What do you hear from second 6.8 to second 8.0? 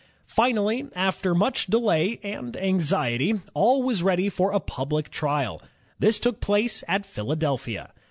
at Philadelphia.